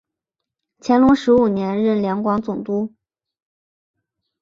[0.79, 2.91] 乾隆十五年任两广总督。